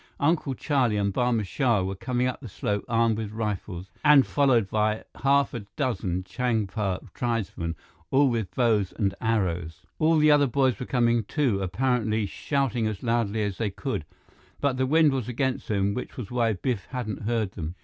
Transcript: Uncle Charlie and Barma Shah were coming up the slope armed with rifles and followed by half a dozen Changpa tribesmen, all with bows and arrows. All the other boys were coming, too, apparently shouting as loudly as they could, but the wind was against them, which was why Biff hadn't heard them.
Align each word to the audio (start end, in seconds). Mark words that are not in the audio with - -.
Uncle 0.19 0.55
Charlie 0.55 0.97
and 0.97 1.13
Barma 1.13 1.45
Shah 1.45 1.83
were 1.83 1.93
coming 1.93 2.25
up 2.25 2.39
the 2.39 2.49
slope 2.49 2.83
armed 2.89 3.19
with 3.19 3.31
rifles 3.33 3.91
and 4.03 4.25
followed 4.25 4.67
by 4.67 5.03
half 5.21 5.53
a 5.53 5.59
dozen 5.75 6.23
Changpa 6.23 7.13
tribesmen, 7.13 7.75
all 8.09 8.27
with 8.27 8.49
bows 8.55 8.95
and 8.97 9.13
arrows. 9.21 9.85
All 9.99 10.17
the 10.17 10.31
other 10.31 10.47
boys 10.47 10.79
were 10.79 10.87
coming, 10.87 11.23
too, 11.25 11.61
apparently 11.61 12.25
shouting 12.25 12.87
as 12.87 13.03
loudly 13.03 13.43
as 13.43 13.59
they 13.59 13.69
could, 13.69 14.03
but 14.59 14.77
the 14.77 14.87
wind 14.87 15.11
was 15.13 15.27
against 15.29 15.67
them, 15.67 15.93
which 15.93 16.17
was 16.17 16.31
why 16.31 16.53
Biff 16.53 16.85
hadn't 16.87 17.21
heard 17.27 17.51
them. 17.51 17.75